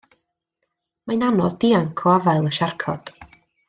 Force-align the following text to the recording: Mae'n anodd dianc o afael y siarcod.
Mae'n 1.11 1.27
anodd 1.27 1.59
dianc 1.67 2.05
o 2.09 2.13
afael 2.19 2.53
y 2.53 2.57
siarcod. 2.61 3.17